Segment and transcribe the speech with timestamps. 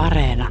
[0.00, 0.48] Areena.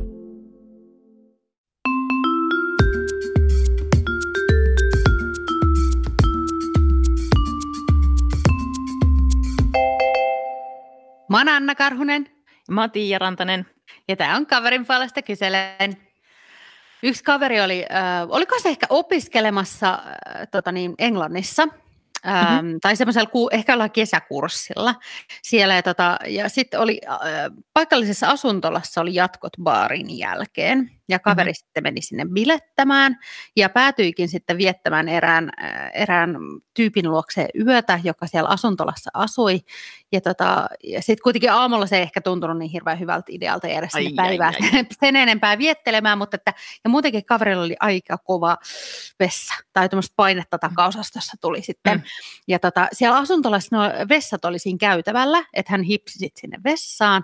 [11.30, 12.28] Mä oon Anna Karhunen
[12.70, 13.66] Mä oon Tiia Rantanen.
[14.08, 15.98] ja tämä on kaverin puolesta kyselen.
[17.04, 21.68] Yksi kaveri oli, äh, oliko se ehkä opiskelemassa äh, tota niin, Englannissa,
[22.26, 22.80] mm-hmm.
[22.82, 24.96] tai semmoisella ehkä ollaan kesäkurssilla
[25.42, 25.76] siellä.
[25.76, 27.18] Ja, tota, ja sitten oli äh,
[27.74, 30.99] paikallisessa asuntolassa oli jatkot baarin jälkeen.
[31.10, 31.56] Ja kaveri mm-hmm.
[31.56, 33.18] sitten meni sinne bilettämään
[33.56, 36.36] ja päätyikin sitten viettämään erään, äh, erään
[36.74, 39.60] tyypin luokse yötä, joka siellä asuntolassa asui.
[40.12, 43.88] Ja, tota, ja sitten kuitenkin aamulla se ei ehkä tuntunut niin hirveän hyvältä idealta jäädä
[43.92, 44.86] sinne Ai, ai, ai.
[45.00, 46.54] sen enempää viettelemään, mutta että,
[46.84, 48.58] ja muutenkin kaverilla oli aika kova
[49.20, 51.94] vessa, tai tämmöistä painetta takaosastossa tuli sitten.
[51.94, 52.00] Mm.
[52.00, 52.44] Mm.
[52.48, 57.24] Ja tota, siellä asuntolassa no, vessat oli siinä käytävällä, että hän hipsi sit sinne vessaan,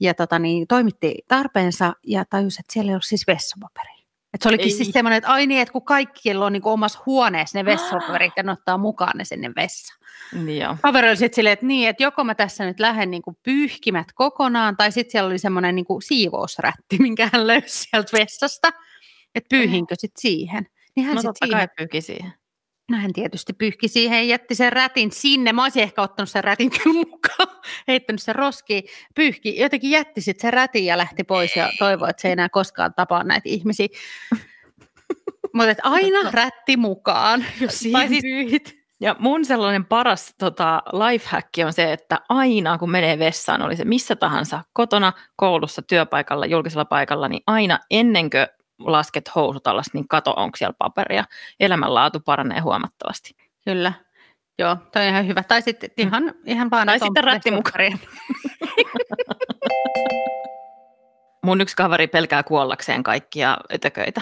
[0.00, 4.04] ja tota, niin, toimitti tarpeensa, ja tajusi, että siellä ei ollut siis vessapaperia.
[4.34, 4.70] Et se olikin Ei.
[4.70, 8.42] siis semmoinen, että ai niin, että kun kaikilla on niin omassa huoneessa ne vessapaperit, ja
[8.42, 10.00] ne ottaa mukaan ne sinne vessaan.
[10.44, 10.76] Niin joo.
[10.82, 14.06] Kaveri oli sitten silleen, että niin, että joko mä tässä nyt lähden niin kuin pyyhkimät
[14.14, 18.72] kokonaan, tai sitten siellä oli semmoinen niin kuin siivousrätti, minkä hän löysi sieltä vessasta,
[19.34, 20.66] että pyyhinkö sitten siihen.
[20.96, 22.32] Niin hän No sitten totta siihen, kai pyyki siihen.
[22.90, 25.52] No hän tietysti pyyhki siihen ja jätti sen rätin sinne.
[25.52, 30.42] Mä olisin ehkä ottanut sen rätin kyllä mukaan, heittänyt sen roskiin, pyyhki, jotenkin jätti sitten
[30.42, 33.88] sen rätin ja lähti pois ja toivoi, että se ei enää koskaan tapaa näitä ihmisiä.
[35.54, 38.84] Mutta aina rätti mukaan, jos siihen siis- pyyhit.
[39.00, 43.84] Ja mun sellainen paras tota, lifehack on se, että aina kun menee vessaan, oli se
[43.84, 48.46] missä tahansa, kotona, koulussa, työpaikalla, julkisella paikalla, niin aina ennen kuin
[48.78, 51.24] lasket housut alas, niin kato, onko siellä paperia.
[51.60, 53.36] Elämänlaatu paranee huomattavasti.
[53.64, 53.92] Kyllä.
[54.58, 55.42] Joo, toi on ihan hyvä.
[55.42, 56.86] Tai sitten ihan, ihan vaan...
[56.86, 57.96] Tai sitten vessapaperia.
[61.44, 64.20] Mun yksi kaveri pelkää kuollakseen kaikkia ötököitä.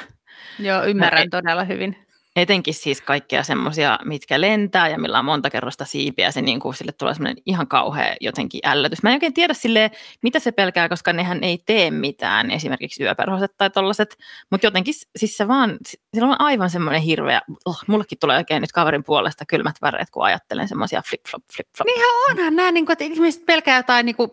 [0.59, 2.07] Joo, ymmärrän ei- todella hyvin.
[2.37, 6.31] Etenkin siis kaikkia semmoisia, mitkä lentää ja millä on monta kerrosta siipiä.
[6.31, 9.03] Se niin kuin, sille tulee semmoinen ihan kauhea jotenkin ällötys.
[9.03, 9.91] Mä en oikein tiedä silleen,
[10.23, 14.17] mitä se pelkää, koska nehän ei tee mitään, esimerkiksi yöperhoset tai tollaset.
[14.51, 15.79] Mutta jotenkin siis se vaan,
[16.15, 20.25] sillä on aivan semmoinen hirveä, oh, mullekin tulee oikein nyt kaverin puolesta kylmät väreet, kun
[20.25, 21.87] ajattelen semmoisia flip-flop, flip-flop.
[21.87, 24.31] Niin onhan nämä, niin kuin, että ihmiset pelkää jotain niin kuin,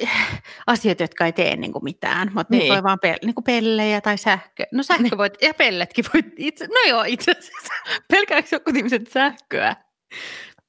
[0.66, 2.72] asioita, jotka ei tee niin kuin mitään, mutta niin.
[2.72, 4.64] Voi vaan pel- niin kuin pellejä tai sähkö.
[4.72, 5.18] No sähkö Niin.
[5.18, 7.72] voit, ja pelletkin voit itse, no joo itse asiassa.
[8.12, 9.76] Pelkääkö joku ihmiset sähköä?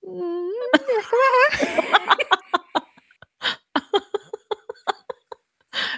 [0.08, 0.50] Mm,
[0.90, 2.18] ehkä vähän.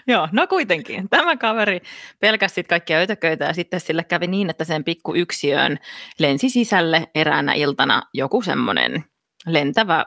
[0.07, 1.09] Joo, no kuitenkin.
[1.09, 1.81] Tämä kaveri
[2.19, 5.79] pelkäsi sit kaikkia ötököitä ja sitten sille kävi niin, että sen pikku yksiöön
[6.19, 9.03] lensi sisälle eräänä iltana joku semmoinen
[9.47, 10.05] lentävä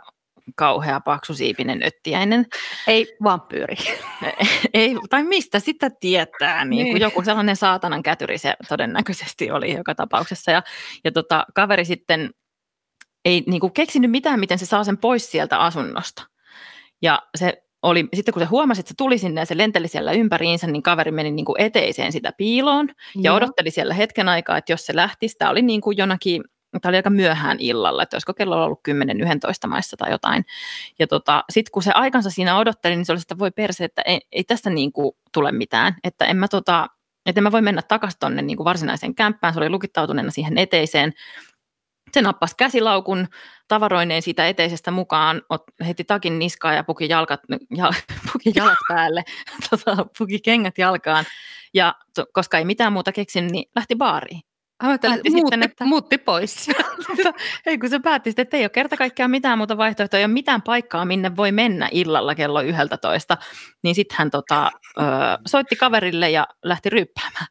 [0.56, 2.46] kauhea paksusiipinen öttiäinen.
[2.86, 3.76] Ei vampyyri.
[4.74, 7.00] Ei, tai mistä sitä tietää, niin, niin.
[7.00, 10.50] Joku sellainen saatanan kätyri se todennäköisesti oli joka tapauksessa.
[10.50, 10.62] Ja,
[11.04, 12.30] ja tota, kaveri sitten
[13.24, 16.22] ei niin kuin keksinyt mitään, miten se saa sen pois sieltä asunnosta.
[17.02, 20.12] Ja se oli, sitten kun se huomasi, että se tuli sinne ja se lenteli siellä
[20.12, 23.36] ympäriinsä, niin kaveri meni niin kuin eteiseen sitä piiloon ja Joo.
[23.36, 26.44] odotteli siellä hetken aikaa, että jos se lähtisi, tämä oli niin kuin jonakin,
[26.80, 28.80] tämä oli aika myöhään illalla, että olisiko kello ollut
[29.66, 30.44] 10-11 maissa tai jotain.
[30.98, 34.02] Ja tota, sitten kun se aikansa siinä odotteli, niin se oli sitä voi perse, että
[34.02, 36.88] ei, ei tästä niin kuin tule mitään, että en mä tota,
[37.26, 41.12] että mä voi mennä takaisin tuonne niin varsinaiseen kämppään, se oli lukittautuneena siihen eteiseen.
[42.12, 43.28] Se nappasi käsilaukun
[43.68, 47.40] tavaroineen siitä eteisestä mukaan, ot- heti takin niskaan ja puki, jalkat,
[47.76, 47.90] ja,
[48.32, 49.24] puki jalat päälle,
[49.70, 51.24] tota, puki kengät jalkaan.
[51.74, 54.40] Ja to, koska ei mitään muuta keksinyt, niin lähti baariin.
[54.80, 56.68] Ajattelin, muutti, sitten, että- muutti pois.
[57.66, 60.32] ei kun se päätti sitten, että ei ole kerta kaikkiaan mitään muuta vaihtoehtoa, ei ole
[60.32, 63.36] mitään paikkaa, minne voi mennä illalla kello 11,
[63.82, 65.02] niin sitten hän tota, ö,
[65.46, 67.46] soitti kaverille ja lähti ryppäämään.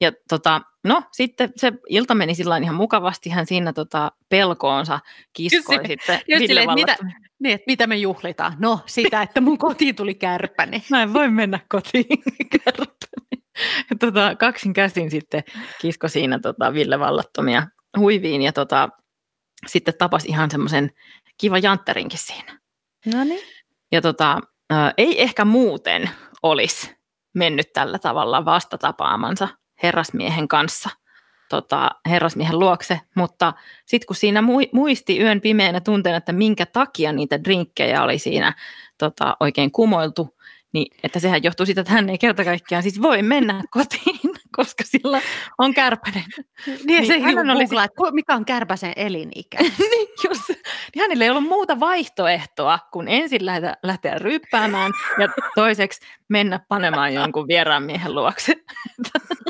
[0.00, 5.00] Ja tota, no sitten se ilta meni sillä ihan mukavasti, hän siinä tota, pelkoonsa
[5.32, 6.96] kiskoi Just sitten just Ville että mitä-
[7.42, 8.52] niin, että mitä me juhlitaan?
[8.58, 10.82] No sitä, että mun kotiin tuli kärpäni.
[10.90, 12.06] Mä en voi mennä kotiin
[12.64, 12.90] kärpäni.
[14.00, 15.42] Tota, kaksin käsin sitten
[15.80, 17.66] kisko siinä tota, Ville Vallattomia
[17.96, 18.88] huiviin ja tota,
[19.66, 20.90] sitten tapasi ihan semmoisen
[21.38, 22.58] kiva jantterinkin siinä.
[23.14, 23.46] No niin.
[23.92, 24.40] Ja tota,
[24.98, 26.10] ei ehkä muuten
[26.42, 26.96] olisi
[27.34, 29.48] mennyt tällä tavalla vastatapaamansa
[29.82, 30.90] herrasmiehen kanssa
[31.50, 33.52] tota, herrasmiehen luokse, mutta
[33.86, 38.54] sitten kun siinä mui- muisti yön pimeänä tunteen, että minkä takia niitä drinkkejä oli siinä
[38.98, 40.36] tota, oikein kumoiltu,
[40.72, 44.84] niin että sehän johtuu siitä, että hän ei kerta kaikkiaan siis voi mennä kotiin, koska
[44.84, 45.20] sillä
[45.58, 46.24] on kärpänen.
[46.66, 49.58] Niin, niin se hän oli googlaa, että mikä on kärpäsen elinikä.
[49.90, 56.00] niin, just, niin hänellä ei ollut muuta vaihtoehtoa kuin ensin lähteä, lähteä ryppäämään ja toiseksi
[56.28, 58.52] mennä panemaan jonkun vieraan miehen luokse.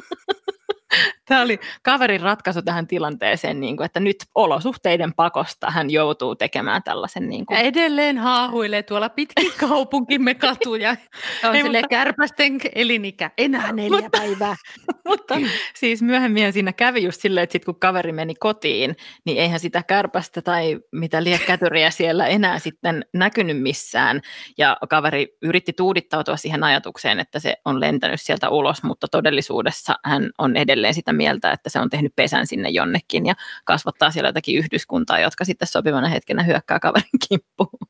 [1.31, 6.83] Tämä oli kaverin ratkaisu tähän tilanteeseen, niin kuin, että nyt olosuhteiden pakosta hän joutuu tekemään
[6.83, 7.29] tällaisen.
[7.29, 7.57] Niin kuin...
[7.57, 10.97] Ja edelleen haahuilee tuolla pitkin kaupunkimme katuja.
[11.45, 11.89] On Ei, mutta...
[11.91, 14.57] kärpästen elinikä, enää neljä päivää.
[15.09, 15.35] mutta
[15.75, 19.83] siis myöhemmin siinä kävi just silleen, että sit kun kaveri meni kotiin, niin eihän sitä
[19.83, 24.21] kärpästä tai mitä liekkätyriä siellä enää sitten näkynyt missään.
[24.59, 30.31] Ja kaveri yritti tuudittautua siihen ajatukseen, että se on lentänyt sieltä ulos, mutta todellisuudessa hän
[30.39, 33.35] on edelleen sitä mieltä, että se on tehnyt pesän sinne jonnekin ja
[33.65, 37.89] kasvattaa siellä jotakin yhdyskuntaa, jotka sitten sopivana hetkenä hyökkää kaverin kimppuun.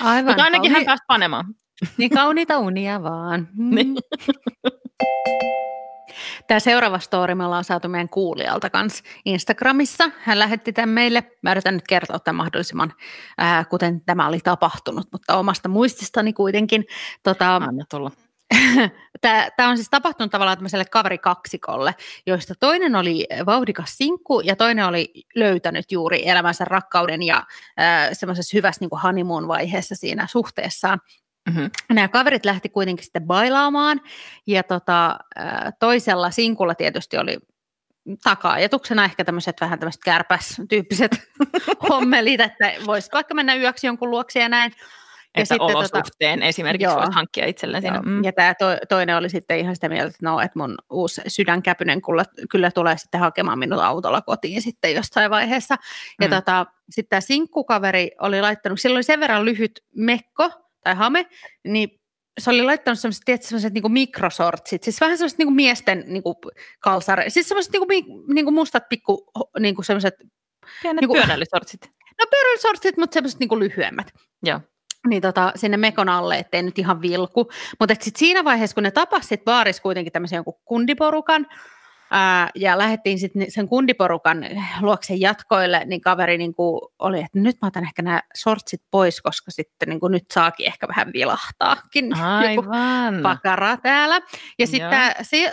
[0.00, 0.24] Aivan.
[0.24, 0.84] Mutta ainakin kauni...
[0.84, 1.44] hän pääsi panemaan.
[1.96, 3.48] Niin kauniita unia vaan.
[3.56, 3.96] Niin.
[6.46, 10.10] Tämä seuraava story me ollaan saatu meidän kuulijalta kanssa Instagramissa.
[10.18, 11.24] Hän lähetti tämän meille.
[11.42, 12.92] Mä yritän nyt kertoa tämän mahdollisimman,
[13.38, 16.84] ää, kuten tämä oli tapahtunut, mutta omasta muististani kuitenkin.
[17.22, 18.10] Tota, Anna tulla.
[19.56, 21.94] Tämä on siis tapahtunut tavallaan tämmöiselle kaverikaksikolle,
[22.26, 27.36] joista toinen oli vauhdikas sinkku ja toinen oli löytänyt juuri elämänsä rakkauden ja
[27.80, 31.00] äh, semmoisessa hyvässä niin honeymoon vaiheessa siinä suhteessaan.
[31.48, 31.70] Mm-hmm.
[31.90, 34.00] Nämä kaverit lähti kuitenkin sitten bailaamaan
[34.46, 37.38] ja tota, äh, toisella sinkulla tietysti oli
[38.22, 41.22] taka-ajatuksena ehkä tämmöiset vähän tämmöiset kärpäs-tyyppiset
[41.88, 44.72] hommelit, että voisi vaikka mennä yöksi jonkun luokse ja näin.
[45.36, 48.00] Ja että sitten, tota olosuhteen tota, esimerkiksi joo, voisi hankkia itselleen siinä.
[48.00, 48.24] Mm.
[48.24, 52.02] Ja tämä to, toinen oli sitten ihan sitä mieltä, että no, että mun uusi sydänkäpynen
[52.02, 55.76] kyllä, kyllä tulee sitten hakemaan minut autolla kotiin sitten jossain vaiheessa.
[56.20, 56.34] Ja mm.
[56.34, 60.50] tota, sitten tämä sinkkukaveri oli laittanut, silloin oli sen verran lyhyt mekko
[60.84, 61.26] tai hame,
[61.64, 62.00] niin
[62.38, 66.22] se oli laittanut sellaiset, tietysti, sellaiset niin mikrosortsit, siis vähän sellaiset niin miesten niin
[66.80, 70.14] kalsare, siis sellaiset niin niin mustat pikku niin sellaiset
[70.82, 71.80] Pienet niin kuin, pyörällisortsit.
[72.20, 74.06] No pyörällisortsit, mutta sellaiset niin lyhyemmät.
[74.42, 74.60] Joo
[75.08, 77.50] niin tota, sinne mekon alle, ettei nyt ihan vilku.
[77.80, 81.46] Mutta sitten siinä vaiheessa, kun ne tapasivat baarissa kuitenkin tämmöisen jonkun kundiporukan,
[82.16, 84.46] Ää, ja lähdettiin sitten sen kundiporukan
[84.80, 89.20] luoksen jatkoille, niin kaveri niin kuin oli, että nyt mä otan ehkä nämä sortsit pois,
[89.20, 93.22] koska sitten niin kuin nyt saakin ehkä vähän vilahtaakin Aivan.
[93.22, 94.20] pakara täällä.
[94.58, 95.52] Ja sitten se,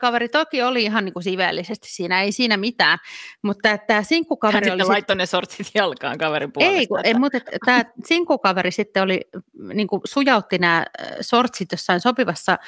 [0.00, 2.98] kaveri toki oli ihan niin kuin siveellisesti siinä, ei siinä mitään,
[3.42, 4.82] mutta tämä sinkkukaveri Hän oli...
[4.82, 6.76] Hän laittoi ne sortsit jalkaan kaverin puolesta.
[6.76, 9.20] Ei, ei mutta tämä sinkkukaveri sitten oli,
[9.74, 10.84] niin kuin sujautti nämä
[11.20, 12.58] sortsit jossain sopivassa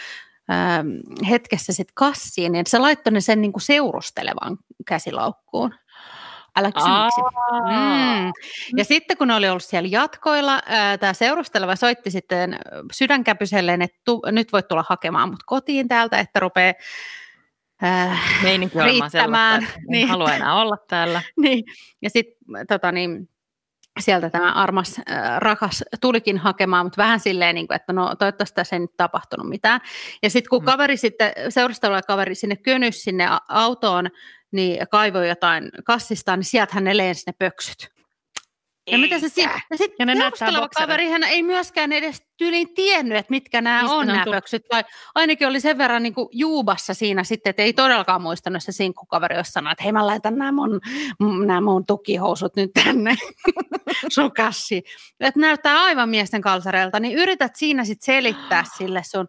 [1.31, 5.75] hetkessä sit kassiin, niin se laittoi ne sen niinku seurustelevan käsilaukkuun.
[6.57, 7.21] Älä kysy miksi.
[7.69, 8.33] Mm.
[8.77, 10.63] Ja sitten kun ne oli ollut siellä jatkoilla,
[11.01, 12.59] tämä seurusteleva soitti sitten
[12.93, 16.75] sydänkäpyselleen, että tu, nyt voit tulla hakemaan mut kotiin täältä, että rupeaa
[17.85, 18.45] äh,
[18.85, 19.69] riittämään.
[19.89, 20.09] Niin.
[20.09, 21.23] halua enää olla täällä.
[21.43, 21.65] niin.
[22.03, 23.29] Ja sitten tota niin,
[24.01, 28.55] sieltä tämä armas, äh, rakas tulikin hakemaan, mutta vähän silleen, niin kuin, että no toivottavasti
[28.55, 29.81] tässä ei nyt tapahtunut mitään.
[30.23, 30.67] Ja sitten kun mm.
[30.67, 34.11] kaveri sitten, seurustella kaveri sinne könys sinne autoon,
[34.53, 37.98] niin kaivoi jotain kassistaan, niin sieltähän ne lensi ne pöksyt.
[38.91, 39.61] Ja mitä se siinä?
[39.71, 44.07] Ja sitten seurusteleva kaveri hän ei myöskään edes tyyliin tiennyt, että mitkä nämä Mistä on
[44.07, 44.37] nämä tullut?
[44.37, 44.63] pöksyt.
[44.69, 48.73] Tai ainakin oli sen verran niin kuin juubassa siinä sitten, että ei todellakaan muistanut se
[48.73, 50.81] sinkkukaveri, jos sanoi, että hei mä laitan nämä mun,
[51.47, 53.17] nämä mun tukihousut nyt tänne
[54.15, 54.85] sun kassi.
[55.21, 59.29] Että näyttää aivan miesten kalsareilta, niin yrität siinä sitten selittää sille sun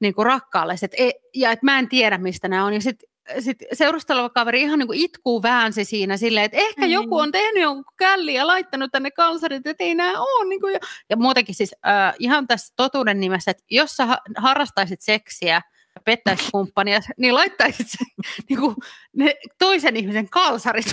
[0.00, 2.74] niin kuin rakkaalle, että e, ja että mä en tiedä, mistä nämä on.
[2.74, 3.07] Ja sitten
[3.40, 6.92] sit seurusteleva kaveri ihan niin kuin itkuu väänsi siinä silleen, että ehkä mm.
[6.92, 10.48] joku on tehnyt jonkun källi ja laittanut tänne kalsarit, että ei nämä ole.
[10.48, 10.80] Niin kuin, ja,
[11.10, 15.62] ja muutenkin siis äh, ihan tässä totuuden nimessä, että jos sä harrastaisit seksiä
[15.94, 18.06] ja pettäisit kumppania, niin laittaisit sen,
[18.48, 18.76] niin kuin,
[19.16, 20.86] ne toisen ihmisen kalsarit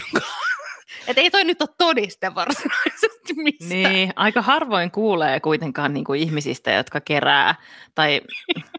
[1.08, 3.66] että ei toi nyt ole todiste varsinaisesti mistä.
[3.66, 7.56] Niin, aika harvoin kuulee kuitenkaan niin kuin ihmisistä, jotka kerää,
[7.96, 8.22] tai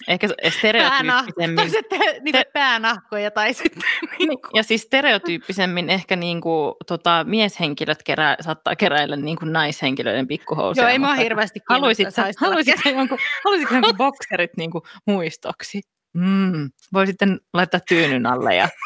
[0.08, 1.70] ehkä stereotyyppisemmin.
[1.70, 3.82] sitten niitä te- päänahkoja tai sitten.
[4.18, 4.50] Niin kuin.
[4.54, 10.84] Ja siis stereotyyppisemmin ehkä niin kuin, tota, mieshenkilöt kerää, saattaa keräillä niin kuin naishenkilöiden pikkuhousuja.
[10.84, 15.80] Joo, ei mua hirveästi haluaisitko, haluaisitko, jonkun, haluaisitko jonkun bokserit niin kuin muistoksi?
[16.14, 18.68] Mm, voi sitten laittaa tyynyn alle ja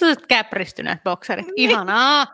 [0.00, 1.46] Sellaiset käpristyneet bokserit.
[1.46, 1.70] Niin.
[1.70, 2.26] Ihanaa.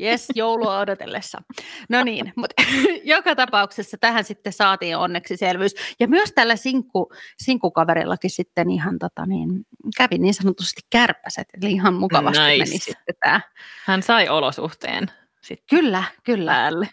[0.00, 1.42] Yes, joulua odotellessa.
[1.88, 2.62] No niin, mutta
[3.14, 5.74] joka tapauksessa tähän sitten saatiin onneksi selvyys.
[6.00, 9.48] Ja myös tällä sinkku, sinkkukaverillakin sitten ihan tota niin,
[9.96, 11.48] kävi niin sanotusti kärpäset.
[11.62, 12.64] Eli ihan mukavasti nice.
[12.64, 13.40] meni sitten tämä.
[13.86, 15.10] Hän sai olosuhteen
[15.40, 16.52] sitten Kyllä, kyllä.
[16.52, 16.88] Päälle.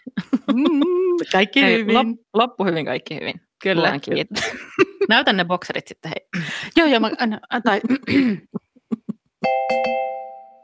[0.54, 0.80] Mm,
[1.32, 1.94] kaikki Hei, hyvin.
[1.94, 3.40] Lop, loppu hyvin, kaikki hyvin.
[3.62, 4.00] Kyllä.
[5.08, 6.44] Näytän ne bokserit sitten, hei.
[6.76, 7.10] Joo, joo, mä,
[7.64, 7.80] tai...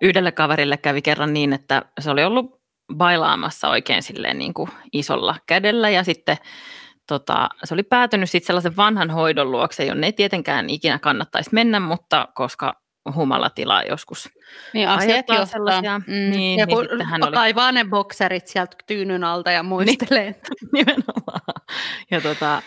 [0.02, 2.62] Yhdelle kaverille kävi kerran niin, että se oli ollut
[2.96, 6.36] bailaamassa oikein silleen niin kuin isolla kädellä ja sitten
[7.08, 11.80] tota, se oli päätynyt sitten sellaisen vanhan hoidon luokse, jonne ei tietenkään ikinä kannattaisi mennä,
[11.80, 12.82] mutta koska
[13.14, 14.28] humalatila joskus
[14.74, 15.98] niin, asiat sellaisia.
[15.98, 16.04] Mm.
[16.06, 17.32] Niin, ja niin kun niin hän oli...
[17.32, 20.24] kaivaa ne bokserit sieltä tyynyn alta ja muistelee.
[20.24, 20.34] Niin,
[20.72, 21.40] nimenomaan.
[22.10, 22.62] Ja tota,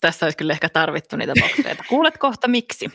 [0.00, 1.84] tässä olisi kyllä ehkä tarvittu niitä boksereita.
[1.88, 2.86] Kuulet kohta miksi.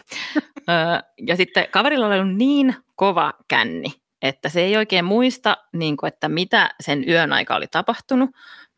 [1.27, 6.07] ja sitten kaverilla oli ollut niin kova känni, että se ei oikein muista, niin kuin,
[6.07, 8.29] että mitä sen yön aika oli tapahtunut,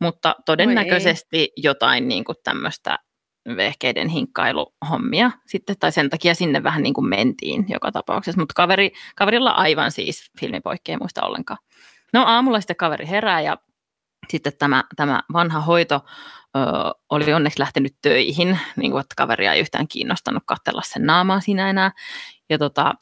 [0.02, 3.00] mutta todennäköisesti jotain niin kuin tämmöistä
[3.56, 8.92] vehkeiden hinkkailuhommia sitten, tai sen takia sinne vähän niin kuin mentiin joka tapauksessa, mutta kaveri,
[9.16, 10.32] kaverilla aivan siis
[10.88, 11.60] ei muista ollenkaan.
[12.14, 13.58] No aamulla sitten kaveri herää ja
[14.30, 16.06] sitten tämä, tämä vanha hoito
[16.56, 16.60] ö,
[17.10, 21.70] oli onneksi lähtenyt töihin, niin kuin, että kaveria ei yhtään kiinnostanut katsella sen naamaa siinä
[21.70, 21.92] enää.
[22.50, 22.94] Ja tota,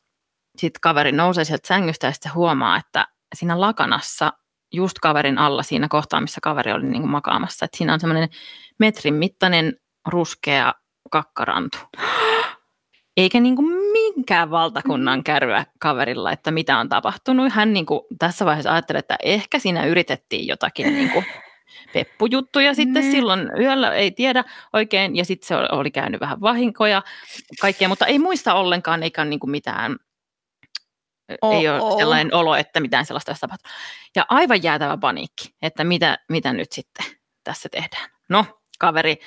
[0.58, 4.34] sitten kaveri nousee sieltä sängystä ja sitten huomaa, että siinä lakanassa
[4.74, 8.29] just kaverin alla siinä kohtaa, missä kaveri oli niin kuin makaamassa, että siinä on semmoinen
[8.79, 9.74] metrin mittainen
[10.08, 10.74] ruskea
[11.12, 11.77] kakkarantu.
[13.17, 17.53] Eikä niin kuin minkään valtakunnan kärryä kaverilla, että mitä on tapahtunut.
[17.53, 21.25] Hän niin kuin tässä vaiheessa ajatteli, että ehkä siinä yritettiin jotakin niin kuin
[21.93, 23.12] peppujuttuja sitten mm.
[23.12, 24.43] silloin yöllä, ei tiedä
[24.74, 27.03] oikein, ja sitten se oli käynyt vähän vahinkoja,
[27.62, 29.95] kaikkea, mutta ei muista ollenkaan, eikä niin kuin mitään,
[31.41, 31.98] oh, ei ole oh.
[31.98, 33.75] sellainen olo, että mitään sellaista olisi tapahtunut.
[34.15, 37.05] Ja aivan jäätävä paniikki, että mitä, mitä nyt sitten
[37.43, 38.10] tässä tehdään.
[38.29, 38.45] No,
[38.79, 39.17] kaveri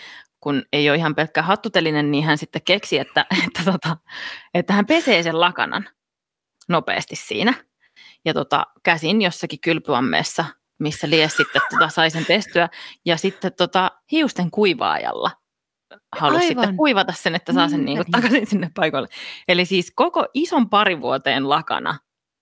[0.40, 3.96] kun ei ole ihan pelkkä hattutelinen, niin hän sitten keksi, että, että, tota,
[4.54, 5.88] että hän pesee sen lakanan
[6.68, 7.54] nopeasti siinä.
[8.24, 10.44] Ja tota, käsin jossakin kylpyammeessa,
[10.78, 12.68] missä lies sitten tota, sai sen pestyä.
[13.04, 15.30] Ja sitten tota, hiusten kuivaajalla
[16.16, 16.62] halusi Aivan.
[16.64, 19.08] sitten kuivata sen, että saa sen niin kuin, takaisin sinne paikalle.
[19.48, 21.98] Eli siis koko ison parivuoteen lakana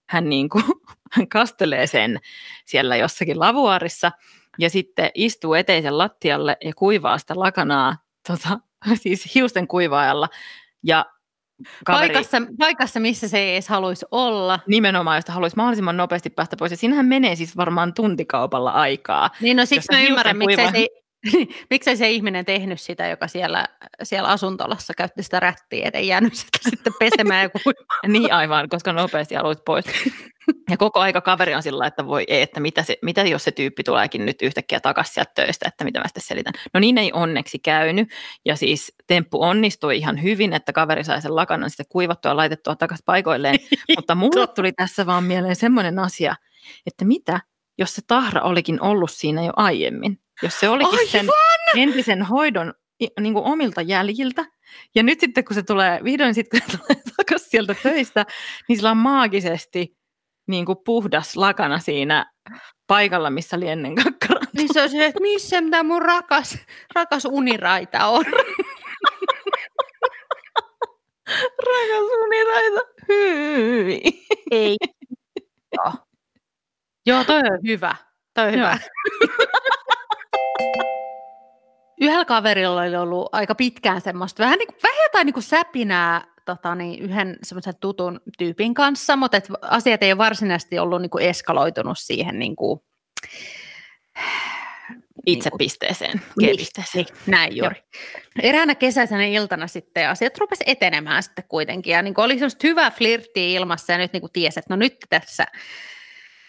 [0.09, 0.65] hän niin kuin,
[1.33, 2.21] kastelee sen
[2.65, 4.13] siellä jossakin lavuarissa–
[4.59, 7.97] ja sitten istuu eteisen lattialle ja kuivaa sitä lakanaa
[8.29, 8.61] tota,
[9.03, 10.29] siis hiusten kuivaajalla.
[10.83, 11.07] Ja
[11.85, 14.59] kaveri, paikassa, paikassa, missä se ei edes haluaisi olla.
[14.67, 16.71] Nimenomaan, josta haluaisi mahdollisimman nopeasti päästä pois.
[16.71, 19.31] Ja siinähän menee siis varmaan tuntikaupalla aikaa.
[19.41, 20.89] Niin, no siksi mä ymmärrän, miksei se,
[21.71, 23.65] miksei se ihminen tehnyt sitä, joka siellä,
[24.03, 27.73] siellä asuntolassa käytti sitä rättiä, ettei jäänyt sitä sitten pesemään ja
[28.13, 29.85] Niin aivan, koska nopeasti haluaisi pois.
[30.71, 33.51] Ja koko aika kaveri on sillä että voi ei, että mitä, se, mitä jos se
[33.51, 36.53] tyyppi tuleekin nyt yhtäkkiä takaisin sieltä töistä, että mitä mä sitten selitän.
[36.75, 38.09] No niin ei onneksi käynyt.
[38.45, 42.77] Ja siis temppu onnistui ihan hyvin, että kaveri sai sen lakanan sitten kuivattua ja laitettua
[42.77, 43.59] takaisin paikoilleen.
[43.97, 46.37] Mutta mulle tuli tässä vaan mieleen semmoinen asia,
[46.87, 47.41] että mitä,
[47.79, 50.19] jos se tahra olikin ollut siinä jo aiemmin.
[50.43, 51.09] Jos se olikin Aivan!
[51.11, 51.27] sen
[51.77, 52.75] entisen hoidon
[53.21, 54.45] niin kuin omilta jäljiltä.
[54.95, 58.27] Ja nyt sitten kun se tulee, vihdoin sitten kun se tulee takaisin sieltä töistä,
[58.69, 59.97] niin sillä on maagisesti
[60.47, 62.33] niin kuin puhdas lakana siinä
[62.87, 64.51] paikalla, missä oli ennen kakkarantoa.
[64.57, 66.59] Niin se on se, että missä tämä mun rakas,
[66.95, 68.25] rakas uniraita on.
[71.67, 74.03] rakas uniraita, hyi.
[74.51, 74.77] Ei.
[75.77, 75.93] Joo.
[77.07, 77.97] Joo, toi on hyvä.
[78.35, 78.79] Toi on hyvä.
[82.01, 86.25] Yhdellä kaverilla oli ollut aika pitkään semmoista, vähän, niin kuin, vähän jotain niin kuin säpinää
[86.45, 91.11] tota, niin yhden semmoisen tutun tyypin kanssa, mutta et asiat ei ole varsinaisesti ollut niin
[91.11, 92.81] kuin eskaloitunut siihen niin kuin,
[95.27, 96.57] itsepisteeseen, niin,
[96.95, 97.77] niin, näin juuri.
[97.77, 98.43] Joo.
[98.43, 102.91] Eräänä kesäisenä iltana sitten asiat rupesi etenemään sitten kuitenkin, ja niin kuin oli semmoista hyvää
[102.91, 105.45] flirttiä ilmassa, ja nyt niin kuin tiesi, että no nyt tässä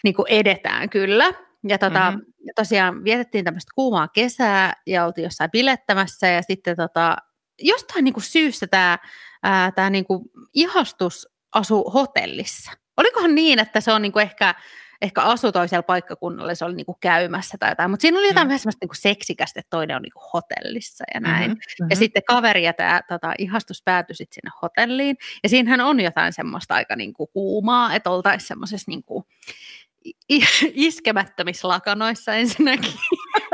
[0.04, 1.32] niin kuin edetään kyllä.
[1.68, 2.32] Ja tota, mm-hmm.
[2.56, 7.16] tosiaan vietettiin tämmöistä kuumaa kesää, ja oltiin jossain bilettämässä, ja sitten tota,
[7.62, 8.98] jostain niin kuin syystä tämä
[9.42, 12.72] ää, tämä niinku ihastus asu hotellissa.
[12.96, 14.54] Olikohan niin, että se on niinku ehkä,
[15.02, 18.48] ehkä asu toisella paikkakunnalla, se oli niinku käymässä tai jotain, mutta siinä oli jotain mm.
[18.48, 21.50] vähän semmoista niinku seksikästä, että toinen on niinku hotellissa ja näin.
[21.50, 21.86] Mm-hmm.
[21.90, 26.32] Ja sitten kaveri ja tämä tota, ihastus päätyi sitten sinne hotelliin, ja siinähän on jotain
[26.32, 29.26] semmoista aika niinku kuumaa, että oltaisiin semmoisessa niinku,
[30.74, 32.92] iskemättömissä lakanoissa ensinnäkin,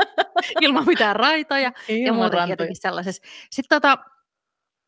[0.61, 3.23] ilman mitään raitoja Ilman ja muutenkin jotenkin sellaisessa.
[3.51, 3.97] Sitten tota,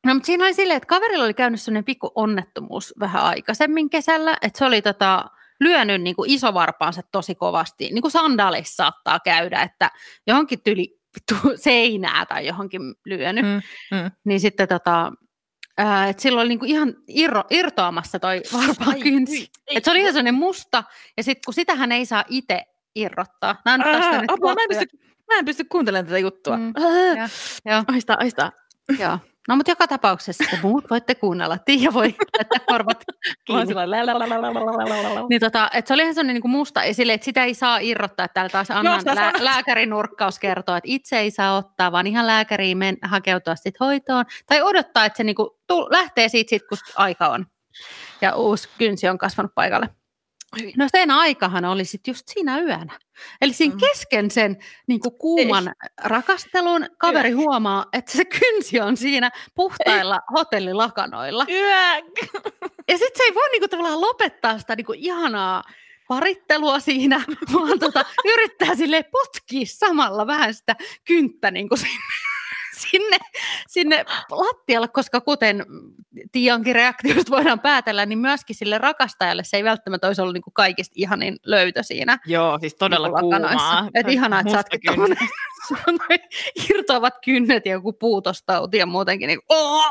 [0.05, 4.37] No, mutta siinä oli silleen, että kaverilla oli käynyt sellainen pikku onnettomuus vähän aikaisemmin kesällä,
[4.41, 5.25] että se oli tota,
[5.59, 9.91] lyönyt niin kuin isovarpaansa tosi kovasti, niin kuin sandaalissa saattaa käydä, että
[10.27, 10.99] johonkin tyli
[11.55, 14.11] seinää tai johonkin lyönyt, mm, mm.
[14.25, 15.11] niin sitten tota,
[15.77, 19.51] ää, että silloin oli niin kuin ihan irro, irtoamassa toi varpaan kynsi.
[19.67, 20.83] Että se oli ihan sellainen musta,
[21.17, 22.65] ja sitten kun sitähän ei saa itse
[22.95, 23.61] irrottaa.
[23.65, 26.57] Mä en, Ää, apua, mä en, pysty, mä en pysty kuuntelemaan tätä juttua.
[26.57, 26.73] Mm,
[27.17, 27.29] ja,
[27.65, 27.83] ja.
[27.87, 28.51] Aistaa, aistaa.
[28.99, 29.19] Joo.
[29.47, 31.57] No mutta joka tapauksessa te muut voitte kuunnella.
[31.57, 33.03] Tiia voi laittaa korvat
[33.45, 33.73] kiinni.
[35.29, 37.77] Niin tota, et se oli ihan sellainen niin kuin musta esille, että sitä ei saa
[37.77, 38.23] irrottaa.
[38.23, 42.07] Että täällä taas Annan sä lää, lääkärin nurkkaus kertoo, että itse ei saa ottaa, vaan
[42.07, 44.25] ihan lääkäriin men, hakeutua sit hoitoon.
[44.45, 47.45] Tai odottaa, että se niin kuin, tuu, lähtee siitä sit, kun aika on.
[48.21, 49.89] Ja uusi kynsi on kasvanut paikalle.
[50.77, 52.99] No sen aikahan oli sitten just siinä yönä.
[53.41, 53.79] Eli siinä Mm.
[53.79, 55.73] kesken sen niin kuin kuuman
[56.03, 61.45] rakastelun kaveri huomaa, että se kynsi on siinä puhtailla hotellilakanoilla.
[61.49, 62.05] Yök!
[62.87, 65.63] Ja sitten se ei voi niinku tavallaan lopettaa sitä niinku ihanaa
[66.07, 67.21] parittelua siinä,
[67.53, 70.75] vaan tota, yrittää sille potkia samalla vähän sitä
[71.05, 71.97] kynttä niinku sinne,
[72.91, 73.17] sinne,
[73.67, 75.65] sinne lattialle, koska kuten
[76.31, 80.93] Tiankin reaktiosta voidaan päätellä, niin myöskin sille rakastajalle se ei välttämättä olisi ollut niinku kaikista
[80.95, 82.17] ihanin löytö siinä.
[82.25, 83.57] Joo, siis todella lakanoissa.
[83.57, 83.89] kuumaa.
[83.93, 84.63] Et ihanaa, että
[85.87, 86.19] on noi
[86.69, 89.85] irtoavat kynnet ja joku puutostauti ja muutenkin niin oh!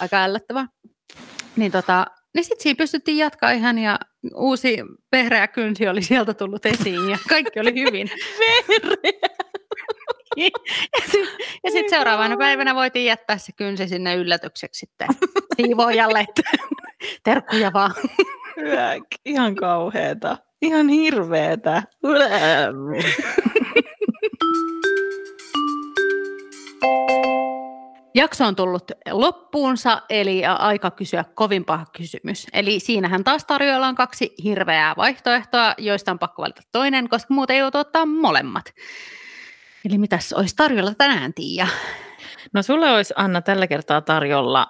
[0.00, 0.66] aika ällöttävää.
[1.56, 3.98] Niin, tota, niin sitten siinä pystyttiin jatkaa ihan ja
[4.34, 4.76] uusi
[5.12, 8.10] vehreä kynsi oli sieltä tullut esiin ja kaikki oli hyvin.
[11.64, 15.08] ja sitten seuraavana päivänä voitiin jättää se kynsi sinne yllätykseksi sitten
[15.56, 16.42] siivoojalle, että
[17.24, 17.94] terkkuja vaan.
[18.58, 20.36] Yök, ihan kauheeta.
[20.62, 21.82] Ihan hirveetä.
[28.14, 32.46] Jakso on tullut loppuunsa, eli aika kysyä kovin paha kysymys.
[32.52, 37.80] Eli siinähän taas tarjoillaan kaksi hirveää vaihtoehtoa, joista on pakko valita toinen, koska muuten joutuu
[37.80, 38.64] ottaa molemmat.
[39.84, 41.66] Eli mitäs olisi tarjolla tänään, Tiia?
[42.52, 44.66] No sulle olisi Anna tällä kertaa tarjolla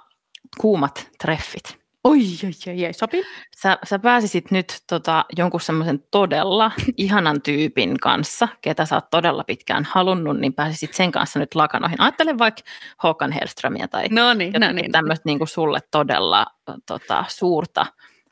[0.60, 1.80] kuumat treffit.
[2.04, 3.22] Oi, oi, oi, oi, sopii.
[3.56, 9.44] Sä, sä pääsisit nyt tota, jonkun semmoisen todella ihanan tyypin kanssa, ketä sä oot todella
[9.44, 12.00] pitkään halunnut, niin pääsisit sen kanssa nyt lakanoihin.
[12.00, 12.62] Ajattele vaikka
[13.02, 14.92] Håkan Hellströmiä tai No niin, no niin.
[14.92, 16.46] tämmöistä niin kuin sulle todella
[16.86, 17.86] tota, suurta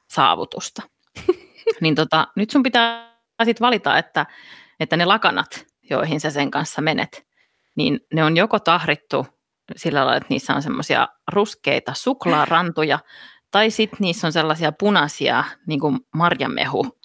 [0.08, 0.82] saavutusta.
[1.80, 4.26] niin tota, nyt sun pitää sit valita, että,
[4.80, 7.26] että ne lakanat, joihin sä sen kanssa menet,
[7.76, 9.26] niin ne on joko tahrittu
[9.76, 12.98] sillä lailla, että niissä on semmoisia ruskeita suklaarantuja,
[13.50, 16.97] tai sitten niissä on sellaisia punaisia niin kuin marjamehu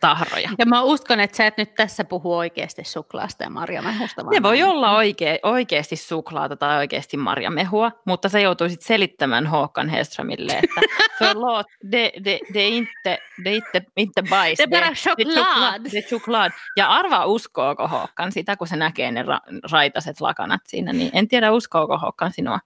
[0.00, 0.50] tahroja.
[0.58, 4.22] Ja mä uskon, että sä et nyt tässä puhu oikeasti suklaasta ja marjamehusta.
[4.22, 10.52] Ne voi olla oikee, oikeasti suklaata tai oikeasti marjamehua, mutta sä joutuisit selittämään Håkan Hellströmille,
[10.52, 10.80] että
[11.18, 14.58] förlåt, det, det, det är inte, det är inte, inte bajs.
[14.58, 15.84] Det är bara choklad.
[15.84, 16.52] Det är choklad.
[16.76, 19.40] Ja arvaa uskooko Håkan sitä, kun se näkee ne ra,
[19.72, 22.58] raitaset lakanat siinä, niin en tiedä uskooko Håkan sinua.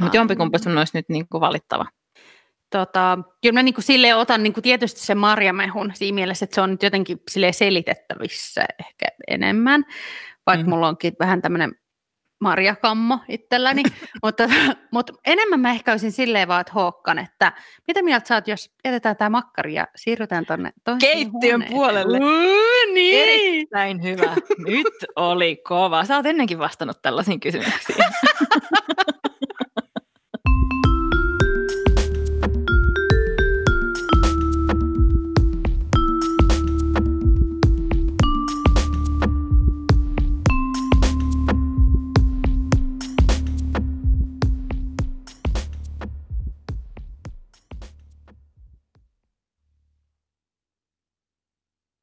[0.00, 0.20] Mutta Ai.
[0.20, 1.86] jompikumpi sun olisi nyt niin kuin valittava.
[2.70, 6.54] Tota, kyllä mä niin kuin silleen otan niin kuin tietysti sen marjamehun siinä mielessä, että
[6.54, 9.84] se on nyt jotenkin silleen selitettävissä ehkä enemmän,
[10.46, 10.70] vaikka mm.
[10.70, 11.72] mulla onkin vähän tämmöinen
[12.40, 13.82] marjakammo itselläni,
[14.24, 14.48] mutta,
[14.90, 17.52] mutta enemmän mä ehkä olisin silleen vaan, että Håkan, että
[17.88, 20.44] mitä mieltä sä oot, jos jätetään tämä makkari ja siirrytään
[20.84, 21.72] toiseen Keittiön huoneeseen?
[21.72, 22.18] puolelle.
[22.18, 23.68] Uh, niin.
[23.72, 24.34] Näin hyvä.
[24.58, 26.04] Nyt oli kova.
[26.04, 27.98] Sä oot ennenkin vastannut tällaisiin kysymyksiin.